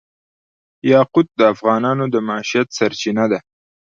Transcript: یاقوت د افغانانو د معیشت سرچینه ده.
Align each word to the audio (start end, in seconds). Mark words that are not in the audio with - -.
یاقوت 0.91 1.27
د 1.39 1.41
افغانانو 1.53 2.05
د 2.13 2.15
معیشت 2.27 2.67
سرچینه 2.77 3.25
ده. 3.31 3.39